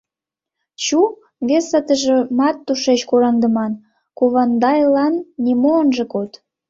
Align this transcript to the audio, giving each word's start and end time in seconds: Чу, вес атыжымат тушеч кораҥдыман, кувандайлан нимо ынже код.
Чу, 0.83 0.99
вес 1.47 1.67
атыжымат 1.79 2.57
тушеч 2.65 2.99
кораҥдыман, 3.09 3.71
кувандайлан 4.17 5.15
нимо 5.43 5.71
ынже 5.83 6.05
код. 6.13 6.31